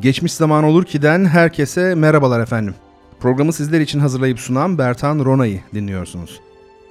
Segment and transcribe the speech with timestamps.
[0.00, 2.74] Geçmiş zaman olur ki'den herkese merhabalar efendim.
[3.20, 6.40] Programı sizler için hazırlayıp sunan Bertan Rona'yı dinliyorsunuz.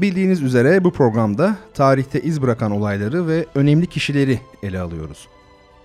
[0.01, 5.27] Bildiğiniz üzere bu programda tarihte iz bırakan olayları ve önemli kişileri ele alıyoruz.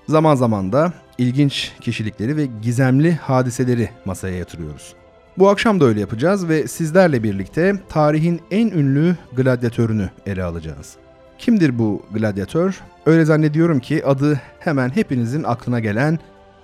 [0.09, 4.95] Zaman zaman da ilginç kişilikleri ve gizemli hadiseleri masaya yatırıyoruz.
[5.39, 10.97] Bu akşam da öyle yapacağız ve sizlerle birlikte tarihin en ünlü gladyatörünü ele alacağız.
[11.39, 12.81] Kimdir bu gladyatör?
[13.07, 16.19] Öyle zannediyorum ki adı hemen hepinizin aklına gelen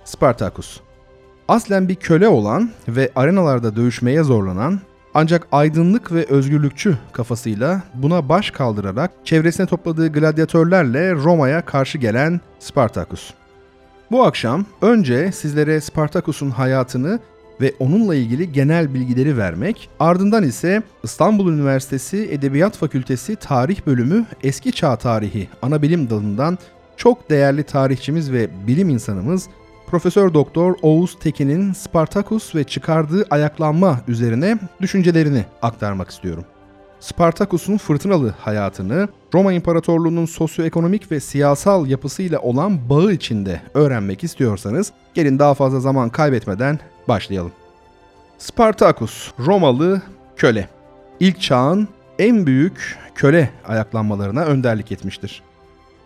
[0.09, 0.79] Spartacus.
[1.47, 4.79] Aslen bir köle olan ve arenalarda dövüşmeye zorlanan
[5.13, 13.33] ancak aydınlık ve özgürlükçü kafasıyla buna baş kaldırarak çevresine topladığı gladyatörlerle Roma'ya karşı gelen Spartacus.
[14.11, 17.19] Bu akşam önce sizlere Spartacus'un hayatını
[17.61, 24.71] ve onunla ilgili genel bilgileri vermek, ardından ise İstanbul Üniversitesi Edebiyat Fakültesi Tarih Bölümü Eski
[24.71, 26.57] Çağ Tarihi ana bilim dalından
[26.97, 29.49] çok değerli tarihçimiz ve bilim insanımız
[29.89, 36.45] Profesör Doktor Oğuz Tekin'in Spartacus ve çıkardığı ayaklanma üzerine düşüncelerini aktarmak istiyorum.
[36.99, 45.39] Spartacus'un fırtınalı hayatını, Roma İmparatorluğu'nun sosyoekonomik ve siyasal yapısıyla olan bağı içinde öğrenmek istiyorsanız gelin
[45.39, 47.51] daha fazla zaman kaybetmeden başlayalım.
[48.37, 50.01] Spartacus, Romalı
[50.35, 50.69] köle.
[51.19, 51.87] İlk çağın
[52.19, 55.41] en büyük köle ayaklanmalarına önderlik etmiştir.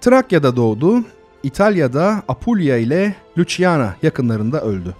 [0.02, 1.04] Trakya'da doğdu,
[1.44, 4.96] İtalya'da Apulia ile Luciana yakınlarında öldü.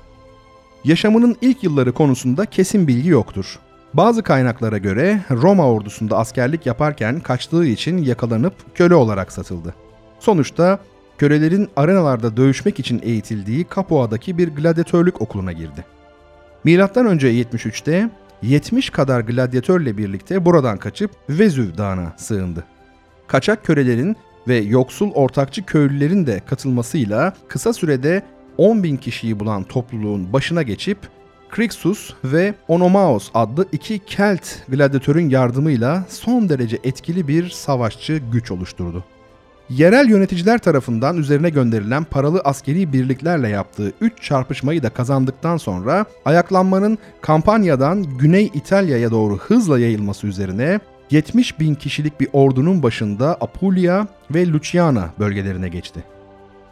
[0.84, 3.60] Yaşamının ilk yılları konusunda kesin bilgi yoktur.
[3.94, 9.74] Bazı kaynaklara göre Roma ordusunda askerlik yaparken kaçtığı için yakalanıp köle olarak satıldı.
[10.20, 10.80] Sonuçta
[11.18, 15.86] kölelerin arenalarda dövüşmek için eğitildiği Capua'daki bir gladyatörlük okuluna girdi.
[16.64, 18.10] Milattan önce 73'te
[18.42, 22.64] 70 kadar gladyatörle birlikte buradan kaçıp Vezüv Dağı'na sığındı.
[23.28, 24.16] Kaçak kölelerin
[24.48, 28.24] ve yoksul ortakçı köylülerin de katılmasıyla kısa sürede
[28.58, 30.98] 10 bin kişiyi bulan topluluğun başına geçip
[31.50, 39.04] Krixus ve Onomaos adlı iki Kelt gladyatörün yardımıyla son derece etkili bir savaşçı güç oluşturdu.
[39.70, 46.98] Yerel yöneticiler tarafından üzerine gönderilen paralı askeri birliklerle yaptığı 3 çarpışmayı da kazandıktan sonra ayaklanmanın
[47.22, 50.80] kampanyadan Güney İtalya'ya doğru hızla yayılması üzerine
[51.12, 56.04] 70 bin kişilik bir ordunun başında Apulia ve Luciana bölgelerine geçti.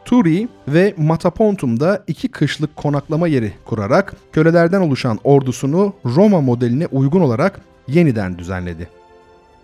[0.05, 7.61] Turi ve Matapontum'da iki kışlık konaklama yeri kurarak kölelerden oluşan ordusunu Roma modeline uygun olarak
[7.87, 8.89] yeniden düzenledi.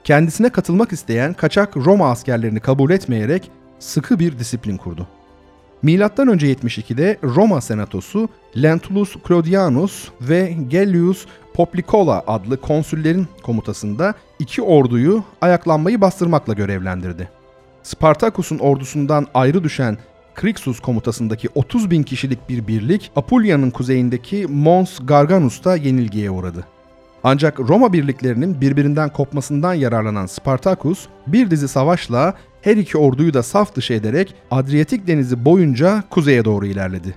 [0.03, 5.07] Kendisine katılmak isteyen kaçak Roma askerlerini kabul etmeyerek sıkı bir disiplin kurdu.
[5.83, 8.29] Önce 72'de Roma senatosu
[8.61, 17.29] Lentulus Claudianus ve Gellius Poplicola adlı konsüllerin komutasında iki orduyu ayaklanmayı bastırmakla görevlendirdi.
[17.83, 19.97] Spartacus'un ordusundan ayrı düşen
[20.41, 26.65] Crixus komutasındaki 30 bin kişilik bir birlik Apulia'nın kuzeyindeki Mons Garganus'ta yenilgiye uğradı.
[27.23, 33.75] Ancak Roma birliklerinin birbirinden kopmasından yararlanan Spartacus bir dizi savaşla her iki orduyu da saf
[33.75, 37.15] dışı ederek Adriyatik denizi boyunca kuzeye doğru ilerledi.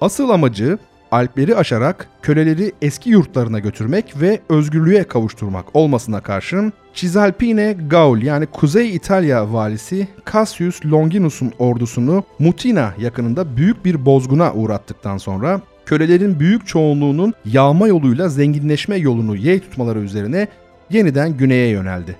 [0.00, 0.78] Asıl amacı
[1.12, 8.94] Alpleri aşarak köleleri eski yurtlarına götürmek ve özgürlüğe kavuşturmak olmasına karşın Cisalpine Gaul yani Kuzey
[8.94, 17.34] İtalya valisi Cassius Longinus'un ordusunu Mutina yakınında büyük bir bozguna uğrattıktan sonra kölelerin büyük çoğunluğunun
[17.44, 20.48] yağma yoluyla zenginleşme yolunu yey tutmaları üzerine
[20.90, 22.16] yeniden güneye yöneldi.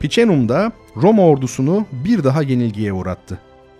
[0.00, 3.38] Picenum'da Roma ordusunu bir daha yenilgiye uğrattı.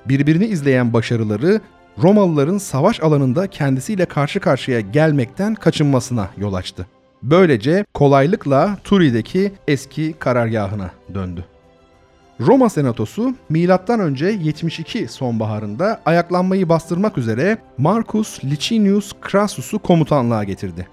[0.09, 1.61] Birbirini izleyen başarıları
[2.03, 6.87] Romalıların savaş alanında kendisiyle karşı karşıya gelmekten kaçınmasına yol açtı.
[7.23, 11.45] Böylece kolaylıkla Turi'deki eski karargahına döndü.
[12.41, 14.31] Roma Senatosu M.Ö.
[14.31, 20.89] 72 sonbaharında ayaklanmayı bastırmak üzere Marcus Licinius Crassus'u komutanlığa getirdi.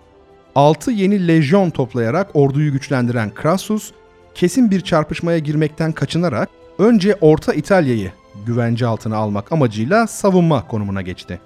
[0.56, 3.92] 6 yeni lejyon toplayarak orduyu güçlendiren Crassus,
[4.36, 8.12] kesin bir çarpışmaya girmekten kaçınarak önce Orta İtalya'yı
[8.46, 11.40] güvence altına almak amacıyla savunma konumuna geçti.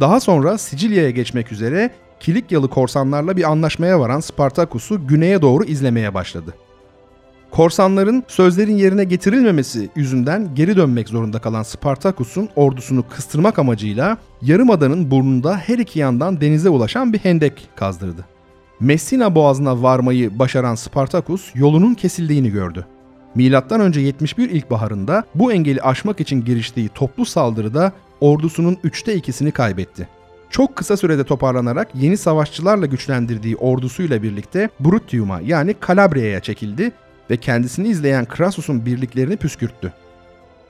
[0.00, 1.90] Daha sonra Sicilya'ya geçmek üzere
[2.20, 6.54] Kilikyalı korsanlarla bir anlaşmaya varan Spartakus'u güneye doğru izlemeye başladı.
[7.50, 15.56] Korsanların sözlerin yerine getirilmemesi yüzünden geri dönmek zorunda kalan Spartakus'un ordusunu kıstırmak amacıyla Yarımada'nın burnunda
[15.56, 18.24] her iki yandan denize ulaşan bir hendek kazdırdı.
[18.80, 22.86] Messina boğazına varmayı başaran Spartakus yolunun kesildiğini gördü.
[23.34, 30.08] Milattan önce 71 ilkbaharında bu engeli aşmak için giriştiği toplu saldırıda ordusunun üçte ikisini kaybetti.
[30.50, 36.92] Çok kısa sürede toparlanarak yeni savaşçılarla güçlendirdiği ordusuyla birlikte Bruttium'a yani Kalabria'ya çekildi
[37.30, 39.92] ve kendisini izleyen Crassus'un birliklerini püskürttü.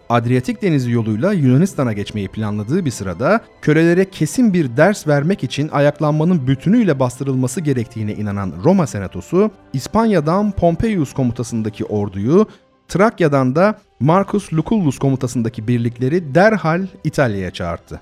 [0.09, 6.47] Adriyatik denizi yoluyla Yunanistan'a geçmeyi planladığı bir sırada kölelere kesin bir ders vermek için ayaklanmanın
[6.47, 12.47] bütünüyle bastırılması gerektiğine inanan Roma Senatosu, İspanya'dan Pompeius komutasındaki orduyu,
[12.89, 18.01] Trakya'dan da Marcus Lucullus komutasındaki birlikleri derhal İtalya'ya çağırdı.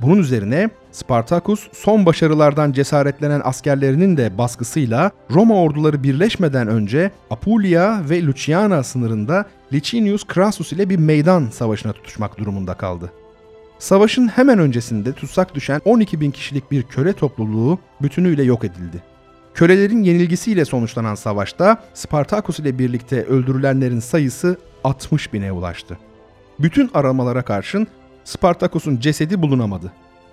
[0.00, 8.22] Bunun üzerine Spartacus son başarılardan cesaretlenen askerlerinin de baskısıyla Roma orduları birleşmeden önce Apulia ve
[8.26, 13.12] Luciana sınırında Licinius Crassus ile bir meydan savaşına tutuşmak durumunda kaldı.
[13.78, 19.02] Savaşın hemen öncesinde tutsak düşen 12 bin kişilik bir köle topluluğu bütünüyle yok edildi.
[19.54, 25.98] Kölelerin yenilgisiyle sonuçlanan savaşta Spartacus ile birlikte öldürülenlerin sayısı 60 bine ulaştı.
[26.58, 27.86] Bütün aramalara karşın
[28.24, 29.92] Spartakus'un cesedi bulunamadı.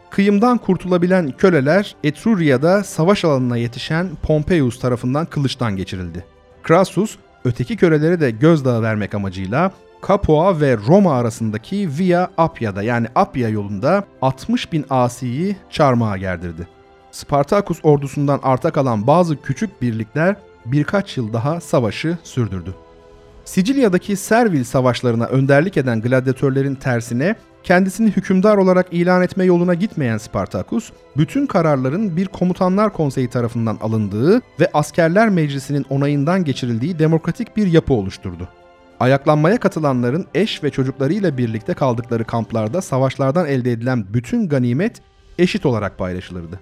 [0.09, 6.25] Kıyımdan kurtulabilen köleler Etruria'da savaş alanına yetişen Pompeius tarafından kılıçtan geçirildi.
[6.67, 7.17] Crassus
[7.47, 9.71] öteki kölelere de gözdağı vermek amacıyla
[10.07, 16.67] Capua ve Roma arasındaki Via Appia'da yani Appia yolunda 60 bin asiyi çarmıha gerdirdi.
[17.11, 20.35] Spartacus ordusundan arta kalan bazı küçük birlikler
[20.65, 22.73] birkaç yıl daha savaşı sürdürdü.
[23.45, 27.35] Sicilya'daki Servil savaşlarına önderlik eden gladyatörlerin tersine
[27.67, 34.41] kendisini hükümdar olarak ilan etme yoluna gitmeyen Spartacus, bütün kararların bir komutanlar konseyi tarafından alındığı
[34.59, 38.47] ve askerler meclisinin onayından geçirildiği demokratik bir yapı oluşturdu.
[38.99, 45.01] Ayaklanmaya katılanların eş ve çocuklarıyla birlikte kaldıkları kamplarda savaşlardan elde edilen bütün ganimet
[45.39, 46.59] eşit olarak paylaşılırdı.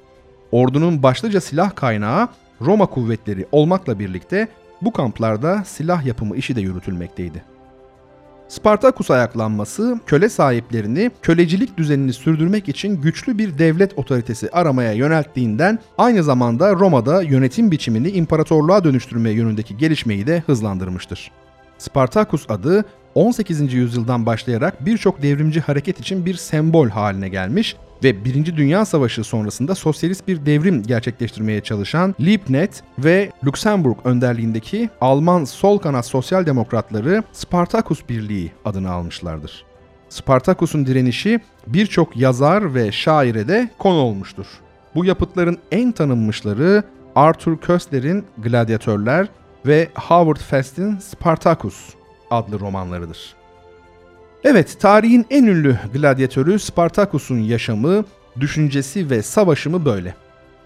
[0.51, 2.27] Ordunun başlıca silah kaynağı
[2.61, 4.47] Roma kuvvetleri olmakla birlikte
[4.81, 7.54] bu kamplarda silah yapımı işi de yürütülmekteydi.
[8.47, 16.23] Spartakus ayaklanması köle sahiplerini kölecilik düzenini sürdürmek için güçlü bir devlet otoritesi aramaya yönelttiğinden aynı
[16.23, 21.31] zamanda Roma'da yönetim biçimini imparatorluğa dönüştürme yönündeki gelişmeyi de hızlandırmıştır.
[21.77, 23.73] Spartakus adı 18.
[23.73, 28.57] yüzyıldan başlayarak birçok devrimci hareket için bir sembol haline gelmiş ve 1.
[28.57, 36.05] Dünya Savaşı sonrasında sosyalist bir devrim gerçekleştirmeye çalışan Liebknecht ve Luxemburg önderliğindeki Alman sol kanat
[36.05, 39.65] sosyal demokratları Spartakus Birliği adını almışlardır.
[40.09, 44.45] Spartakus'un direnişi birçok yazar ve şaire de konu olmuştur.
[44.95, 46.83] Bu yapıtların en tanınmışları
[47.15, 49.27] Arthur Koestler'in Gladyatörler
[49.65, 51.89] ve Howard Fast'in Spartacus
[52.31, 53.35] adlı romanlarıdır.
[54.47, 58.05] Evet, tarihin en ünlü gladyatörü Spartacus'un yaşamı,
[58.39, 60.15] düşüncesi ve savaşımı böyle.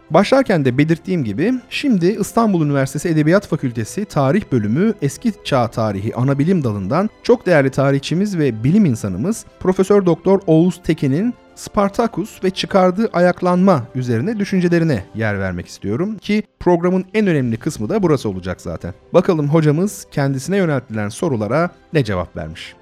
[0.09, 6.63] Başlarken de belirttiğim gibi şimdi İstanbul Üniversitesi Edebiyat Fakültesi Tarih Bölümü Eski Çağ Tarihi Anabilim
[6.63, 13.83] Dalı'ndan çok değerli tarihçimiz ve bilim insanımız Profesör Doktor Oğuz Tekin'in Spartacus ve çıkardığı ayaklanma
[13.95, 18.93] üzerine düşüncelerine yer vermek istiyorum ki programın en önemli kısmı da burası olacak zaten.
[19.13, 22.78] Bakalım hocamız kendisine yöneltilen sorulara ne cevap vermiş.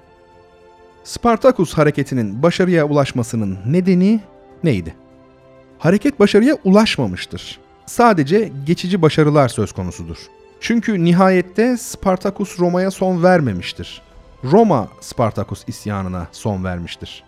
[1.04, 4.20] Spartakus hareketinin başarıya ulaşmasının nedeni
[4.64, 4.94] neydi?
[5.78, 7.58] Hareket başarıya ulaşmamıştır.
[7.86, 10.16] Sadece geçici başarılar söz konusudur.
[10.60, 14.02] Çünkü nihayette Spartakus Roma'ya son vermemiştir.
[14.44, 17.24] Roma Spartakus isyanına son vermiştir.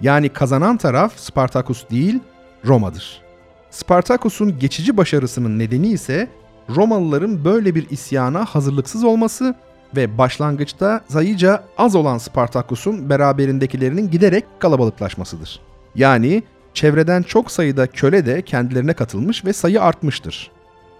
[0.00, 2.20] Yani kazanan taraf Spartakus değil,
[2.64, 3.22] Roma'dır.
[3.70, 6.28] Spartakus'un geçici başarısının nedeni ise
[6.70, 9.54] Romalıların böyle bir isyana hazırlıksız olması
[9.96, 15.60] ve başlangıçta sayıca az olan Spartakus'un beraberindekilerinin giderek kalabalıklaşmasıdır.
[15.94, 16.42] Yani
[16.74, 20.50] çevreden çok sayıda köle de kendilerine katılmış ve sayı artmıştır.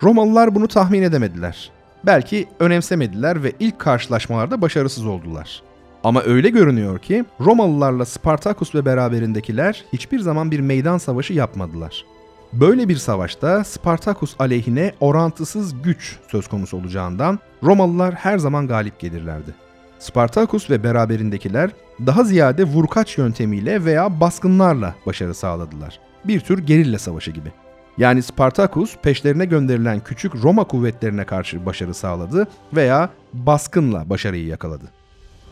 [0.02, 1.70] Romalılar bunu tahmin edemediler.
[2.06, 5.62] Belki önemsemediler ve ilk karşılaşmalarda başarısız oldular.
[6.04, 12.04] Ama öyle görünüyor ki Romalılarla Spartakus ve beraberindekiler hiçbir zaman bir meydan savaşı yapmadılar.
[12.52, 19.54] Böyle bir savaşta Spartakus aleyhine orantısız güç söz konusu olacağından Romalılar her zaman galip gelirlerdi.
[19.98, 21.70] Spartakus ve beraberindekiler
[22.06, 26.00] daha ziyade vurkaç yöntemiyle veya baskınlarla başarı sağladılar.
[26.24, 27.52] Bir tür gerilla savaşı gibi.
[27.98, 34.84] Yani Spartakus peşlerine gönderilen küçük Roma kuvvetlerine karşı başarı sağladı veya baskınla başarıyı yakaladı.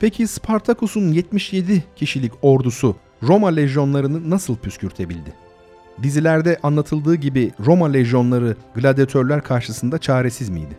[0.00, 5.43] Peki Spartakus'un 77 kişilik ordusu Roma lejyonlarını nasıl püskürtebildi?
[6.02, 10.78] Dizilerde anlatıldığı gibi Roma lejyonları gladyatörler karşısında çaresiz miydi?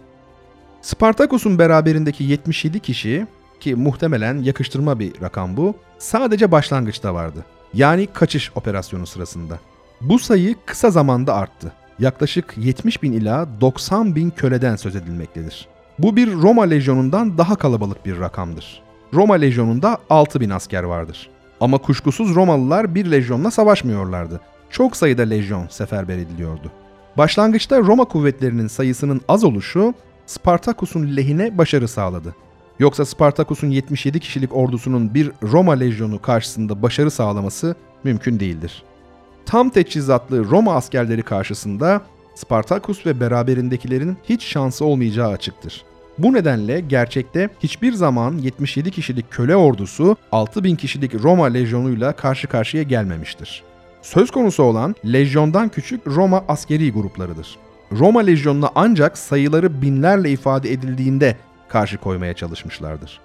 [0.82, 3.28] Spartakus'un beraberindeki 77 kişi
[3.60, 7.46] ki muhtemelen yakıştırma bir rakam bu, sadece başlangıçta vardı.
[7.74, 9.60] Yani kaçış operasyonu sırasında.
[10.02, 11.72] Bu sayı kısa zamanda arttı.
[12.00, 15.68] Yaklaşık 70 bin ila 90 bin köleden söz edilmektedir.
[16.00, 18.82] Bu bir Roma lejyonundan daha kalabalık bir rakamdır.
[19.14, 21.30] Roma lejyonunda 6 bin asker vardır.
[21.62, 24.42] Ama kuşkusuz Romalılar bir lejyonla savaşmıyorlardı.
[24.70, 26.72] Çok sayıda lejyon seferber ediliyordu.
[27.18, 29.94] Başlangıçta Roma kuvvetlerinin sayısının az oluşu
[30.26, 32.36] Spartakus'un lehine başarı sağladı.
[32.80, 38.84] Yoksa Spartakus'un 77 kişilik ordusunun bir Roma lejyonu karşısında başarı sağlaması mümkün değildir.
[39.46, 42.02] Tam teçhizatlı Roma askerleri karşısında
[42.36, 45.84] Spartakus ve beraberindekilerin hiç şansı olmayacağı açıktır.
[46.18, 52.84] Bu nedenle gerçekte hiçbir zaman 77 kişilik köle ordusu 6000 kişilik Roma lejyonuyla karşı karşıya
[52.84, 53.64] gelmemiştir.
[54.06, 57.58] Söz konusu olan lejyondan küçük Roma askeri gruplarıdır.
[57.92, 63.20] Roma lejyonuna ancak sayıları binlerle ifade edildiğinde karşı koymaya çalışmışlardır.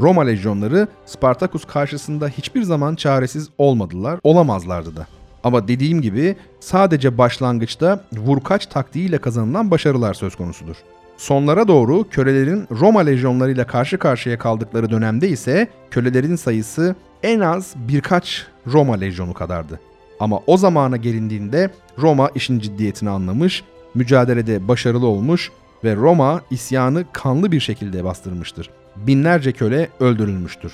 [0.00, 5.06] Roma lejyonları Spartakus karşısında hiçbir zaman çaresiz olmadılar, olamazlardı da.
[5.44, 10.76] Ama dediğim gibi sadece başlangıçta vurkaç taktiğiyle kazanılan başarılar söz konusudur.
[11.16, 18.46] Sonlara doğru kölelerin Roma lejyonlarıyla karşı karşıya kaldıkları dönemde ise kölelerin sayısı en az birkaç
[18.66, 19.80] Roma lejyonu kadardı.
[20.20, 25.52] Ama o zamana gelindiğinde Roma işin ciddiyetini anlamış, mücadelede başarılı olmuş
[25.84, 28.70] ve Roma isyanı kanlı bir şekilde bastırmıştır.
[28.96, 30.72] Binlerce köle öldürülmüştür.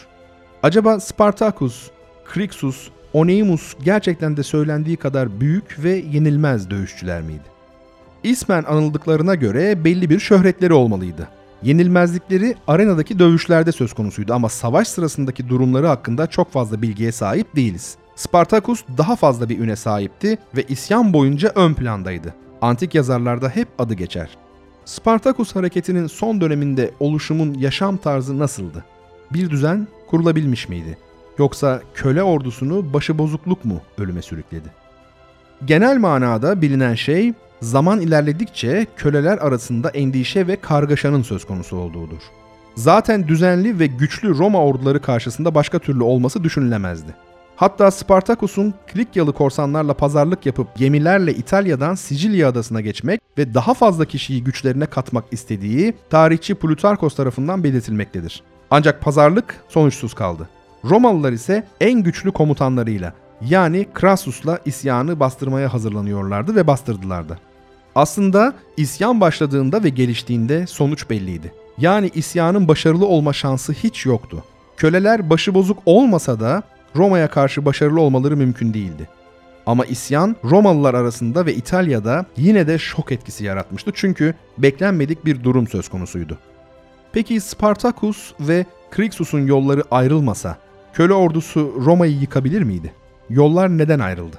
[0.62, 1.90] Acaba Spartacus,
[2.34, 7.52] Crixus, Oneimus gerçekten de söylendiği kadar büyük ve yenilmez dövüşçüler miydi?
[8.22, 11.28] İsmen anıldıklarına göre belli bir şöhretleri olmalıydı.
[11.62, 17.96] Yenilmezlikleri arenadaki dövüşlerde söz konusuydu ama savaş sırasındaki durumları hakkında çok fazla bilgiye sahip değiliz.
[18.16, 22.34] Spartacus daha fazla bir üne sahipti ve isyan boyunca ön plandaydı.
[22.60, 24.28] Antik yazarlarda hep adı geçer.
[24.84, 28.84] Spartacus hareketinin son döneminde oluşumun yaşam tarzı nasıldı?
[29.32, 30.98] Bir düzen kurulabilmiş miydi?
[31.38, 34.68] Yoksa köle ordusunu başıbozukluk mu ölüme sürükledi?
[35.64, 42.20] Genel manada bilinen şey zaman ilerledikçe köleler arasında endişe ve kargaşanın söz konusu olduğudur.
[42.74, 47.14] Zaten düzenli ve güçlü Roma orduları karşısında başka türlü olması düşünülemezdi.
[47.62, 54.44] Hatta Spartakus'un Klikyalı korsanlarla pazarlık yapıp gemilerle İtalya'dan Sicilya adasına geçmek ve daha fazla kişiyi
[54.44, 58.42] güçlerine katmak istediği tarihçi Plutarkos tarafından belirtilmektedir.
[58.70, 60.48] Ancak pazarlık sonuçsuz kaldı.
[60.84, 63.12] Romalılar ise en güçlü komutanlarıyla
[63.48, 67.38] yani Crassus'la isyanı bastırmaya hazırlanıyorlardı ve bastırdılar da.
[67.94, 71.52] Aslında isyan başladığında ve geliştiğinde sonuç belliydi.
[71.78, 74.44] Yani isyanın başarılı olma şansı hiç yoktu.
[74.76, 76.62] Köleler başıbozuk olmasa da
[76.96, 79.08] Roma'ya karşı başarılı olmaları mümkün değildi.
[79.66, 85.68] Ama isyan Romalılar arasında ve İtalya'da yine de şok etkisi yaratmıştı çünkü beklenmedik bir durum
[85.68, 86.38] söz konusuydu.
[87.12, 90.58] Peki Spartacus ve Crixus'un yolları ayrılmasa
[90.92, 92.92] köle ordusu Roma'yı yıkabilir miydi?
[93.30, 94.36] Yollar neden ayrıldı?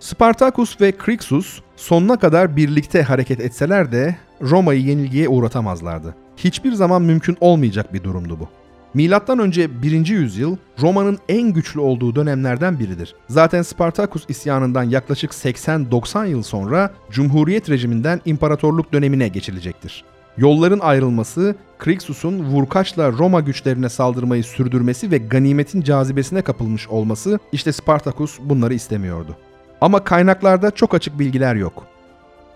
[0.00, 6.14] Spartacus ve Crixus sonuna kadar birlikte hareket etseler de Roma'yı yenilgiye uğratamazlardı.
[6.36, 8.48] Hiçbir zaman mümkün olmayacak bir durumdu bu.
[8.94, 10.06] Milattan önce 1.
[10.06, 13.14] yüzyıl Roma'nın en güçlü olduğu dönemlerden biridir.
[13.28, 20.04] Zaten Spartacus isyanından yaklaşık 80-90 yıl sonra Cumhuriyet rejiminden imparatorluk dönemine geçilecektir.
[20.36, 28.38] Yolların ayrılması, Crixus'un vurkaçla Roma güçlerine saldırmayı sürdürmesi ve ganimetin cazibesine kapılmış olması işte Spartacus
[28.40, 29.36] bunları istemiyordu.
[29.80, 31.86] Ama kaynaklarda çok açık bilgiler yok.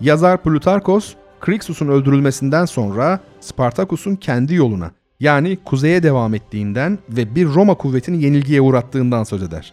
[0.01, 1.15] Yazar Plutarkos,
[1.47, 4.91] Crixus'un öldürülmesinden sonra Spartacus'un kendi yoluna
[5.21, 9.73] yani kuzeye devam ettiğinden ve bir Roma kuvvetini yenilgiye uğrattığından söz eder.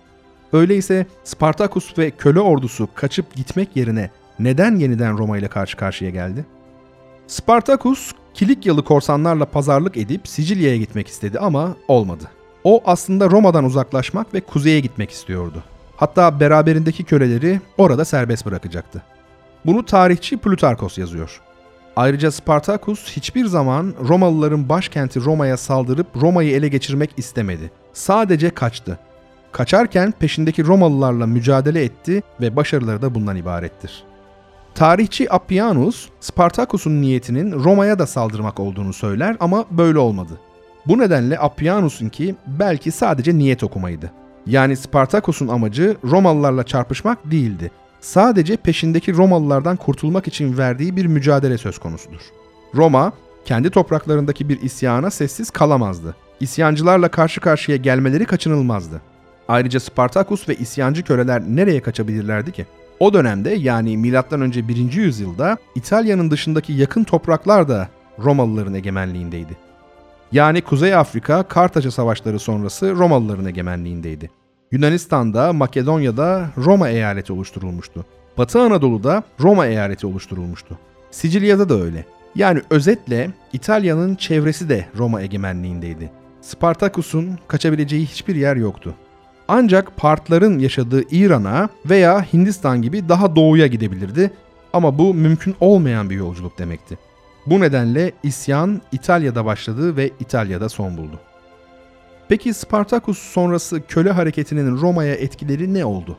[0.54, 4.10] Öyleyse Spartacus ve köle ordusu kaçıp gitmek yerine
[4.40, 6.46] neden yeniden Roma ile karşı karşıya geldi?
[7.28, 12.24] Spartacus, Kilikyalı korsanlarla pazarlık edip Sicilya'ya gitmek istedi ama olmadı.
[12.64, 15.64] O aslında Roma'dan uzaklaşmak ve kuzeye gitmek istiyordu.
[15.96, 19.02] Hatta beraberindeki köleleri orada serbest bırakacaktı.
[19.66, 21.42] Bunu tarihçi Plutarkos yazıyor.
[21.96, 27.72] Ayrıca Spartacus hiçbir zaman Romalıların başkenti Roma'ya saldırıp Roma'yı ele geçirmek istemedi.
[27.94, 29.00] Sadece kaçtı.
[29.52, 34.04] Kaçarken peşindeki Romalılarla mücadele etti ve başarıları da bundan ibarettir.
[34.76, 40.40] Tarihçi Appianus, Spartacus'un niyetinin Roma'ya da saldırmak olduğunu söyler ama böyle olmadı.
[40.88, 44.12] Bu nedenle Appianus'unki belki sadece niyet okumaydı.
[44.46, 47.72] Yani Spartacus'un amacı Romalılarla çarpışmak değildi.
[48.04, 52.22] Sadece peşindeki Romalılardan kurtulmak için verdiği bir mücadele söz konusudur.
[52.76, 53.14] Roma,
[53.46, 56.16] kendi topraklarındaki bir isyana sessiz kalamazdı.
[56.40, 59.02] İsyancılarla karşı karşıya gelmeleri kaçınılmazdı.
[59.48, 62.66] Ayrıca Spartacus ve isyancı köleler nereye kaçabilirlerdi ki?
[63.00, 64.68] O dönemde yani M.Ö.
[64.68, 64.94] 1.
[64.94, 69.58] yüzyılda İtalya'nın dışındaki yakın topraklar da Romalıların egemenliğindeydi.
[70.32, 74.43] Yani Kuzey Afrika Kartaca savaşları sonrası Romalıların egemenliğindeydi.
[74.74, 78.06] Yunanistan'da, Makedonya'da Roma eyaleti oluşturulmuştu.
[78.38, 80.80] Batı Anadolu'da Roma eyaleti oluşturulmuştu.
[81.12, 82.06] Sicilya'da da öyle.
[82.36, 86.12] Yani özetle İtalya'nın çevresi de Roma egemenliğindeydi.
[86.42, 88.96] Spartakus'un kaçabileceği hiçbir yer yoktu.
[89.48, 94.32] Ancak Partların yaşadığı İran'a veya Hindistan gibi daha doğuya gidebilirdi
[94.74, 96.98] ama bu mümkün olmayan bir yolculuk demekti.
[97.46, 101.20] Bu nedenle isyan İtalya'da başladı ve İtalya'da son buldu.
[102.30, 106.18] Peki Spartakus sonrası köle hareketinin Roma'ya etkileri ne oldu?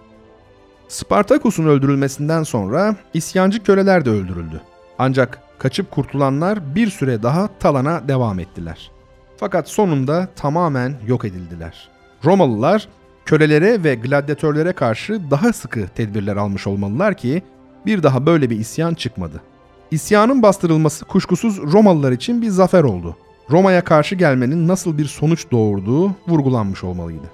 [0.88, 4.61] Spartakus'un öldürülmesinden sonra isyancı köleler de öldürüldü.
[4.99, 8.90] Ancak kaçıp kurtulanlar bir süre daha Talan'a devam ettiler.
[9.37, 11.88] Fakat sonunda tamamen yok edildiler.
[12.25, 12.88] Romalılar
[13.25, 17.42] kölelere ve gladyatörlere karşı daha sıkı tedbirler almış olmalılar ki
[17.87, 19.42] bir daha böyle bir isyan çıkmadı.
[19.90, 23.16] İsyanın bastırılması kuşkusuz Romalılar için bir zafer oldu.
[23.50, 27.26] Roma'ya karşı gelmenin nasıl bir sonuç doğurduğu vurgulanmış olmalıydı.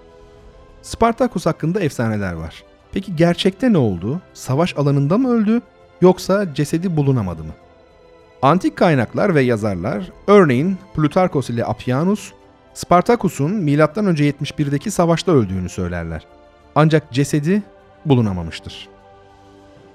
[0.82, 2.64] Spartakus hakkında efsaneler var.
[2.92, 4.20] Peki gerçekte ne oldu?
[4.34, 5.60] Savaş alanında mı öldü
[6.00, 7.52] yoksa cesedi bulunamadı mı?
[8.42, 12.32] Antik kaynaklar ve yazarlar, örneğin Plutarkos ile Appianus,
[12.74, 13.76] Spartakus'un M.Ö.
[13.76, 16.26] 71'deki savaşta öldüğünü söylerler.
[16.74, 17.62] Ancak cesedi
[18.04, 18.88] bulunamamıştır.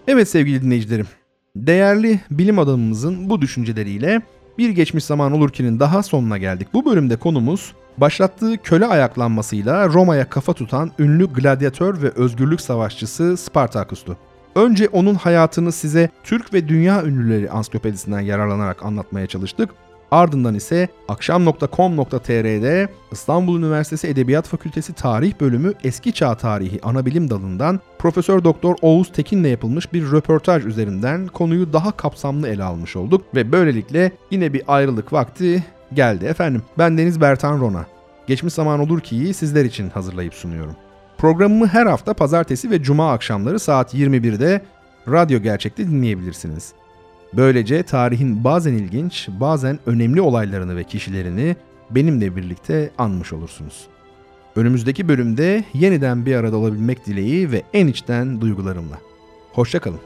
[0.08, 1.08] Evet sevgili dinleyicilerim,
[1.56, 4.22] değerli bilim adamımızın bu düşünceleriyle
[4.58, 6.68] bir geçmiş zaman olurkenin daha sonuna geldik.
[6.74, 14.18] Bu bölümde konumuz başlattığı köle ayaklanmasıyla Roma'ya kafa tutan ünlü gladyatör ve özgürlük savaşçısı Spartakus'tu.
[14.56, 19.70] Önce onun hayatını size Türk ve Dünya Ünlüleri Ansiklopedisinden yararlanarak anlatmaya çalıştık.
[20.12, 28.44] Ardından ise akşam.com.tr'de İstanbul Üniversitesi Edebiyat Fakültesi Tarih Bölümü Eski Çağ Tarihi Anabilim Dalı'ndan Profesör
[28.44, 34.12] Doktor Oğuz Tekin'le yapılmış bir röportaj üzerinden konuyu daha kapsamlı ele almış olduk ve böylelikle
[34.32, 36.62] yine bir ayrılık vakti geldi efendim.
[36.78, 37.86] Ben Deniz Bertan Rona.
[38.28, 40.76] Geçmiş zaman olur ki sizler için hazırlayıp sunuyorum.
[41.18, 44.62] Programımı her hafta pazartesi ve cuma akşamları saat 21'de
[45.08, 46.74] Radyo Gerçek'te dinleyebilirsiniz.
[47.34, 51.56] Böylece tarihin bazen ilginç, bazen önemli olaylarını ve kişilerini
[51.92, 53.88] benimle birlikte anmış olursunuz.
[54.56, 58.98] Önümüzdeki bölümde yeniden bir arada olabilmek dileği ve en içten duygularımla.
[59.54, 60.00] Hoşçakalın.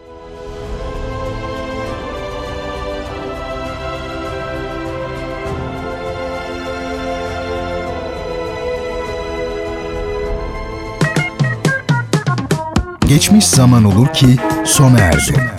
[13.07, 15.58] Geçmiş zaman olur ki sona erdi.